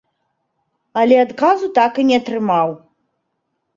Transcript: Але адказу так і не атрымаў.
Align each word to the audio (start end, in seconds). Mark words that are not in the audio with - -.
Але 1.01 1.15
адказу 1.25 1.65
так 1.77 2.01
і 2.05 2.09
не 2.13 2.21
атрымаў. 2.23 2.69